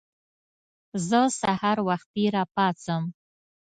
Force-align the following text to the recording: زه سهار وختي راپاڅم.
زه 1.07 1.21
سهار 1.39 1.77
وختي 1.87 2.23
راپاڅم. 2.35 3.03